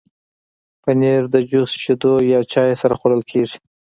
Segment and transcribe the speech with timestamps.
[0.83, 3.57] پنېر د جوس، شیدو یا چای سره خوړل کېږي.